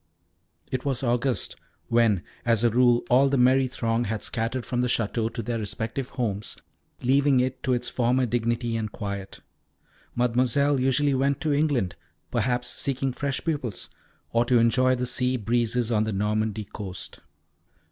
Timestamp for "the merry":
3.29-3.67